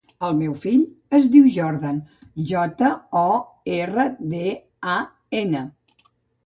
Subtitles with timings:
[0.27, 1.99] El meu fill es diu Jordan:
[2.53, 2.91] jota,
[3.25, 3.27] o,
[3.79, 4.45] erra, de,
[4.97, 4.99] a,
[5.45, 5.65] ena.